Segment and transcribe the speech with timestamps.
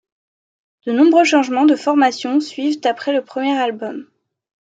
[0.87, 4.09] De nombreux changements de formation suivent après le premier album.